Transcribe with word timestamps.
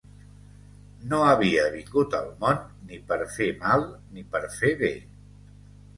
No 1.11 1.19
havia 1.33 1.67
vingut 1.75 2.17
al 2.21 2.31
món 2.45 2.63
ni 2.89 2.99
per 3.13 3.19
fer 3.37 3.51
mal 3.67 3.85
ni 4.17 4.25
per 4.37 4.43
fer 4.59 4.77
bé. 4.85 4.95